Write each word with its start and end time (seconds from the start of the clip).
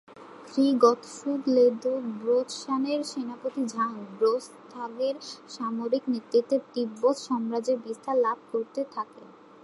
খ্রি-গ্ত্সুগ-ল্দে-ব্র্ত্সানের 0.47 1.91
সেনাপতি 3.11 3.61
ঝাং-'ব্রো-স্তাগের 3.73 5.15
সামরিক 5.49 6.03
নেতৃত্বে 6.13 6.57
তিব্বত 6.73 7.15
সাম্রাজ্য 7.27 7.69
বিস্তার 7.85 8.15
লাভ 8.25 8.37
করতে 8.51 8.81
থাকে। 8.93 9.23